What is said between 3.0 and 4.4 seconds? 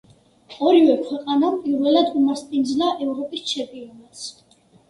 ევროპის ჩემპიონატს.